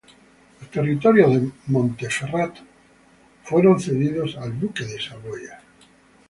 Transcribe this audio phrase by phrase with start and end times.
[0.59, 2.61] Los territorios de Montferrato
[3.43, 5.61] fueron cedidos al duque de Saboya.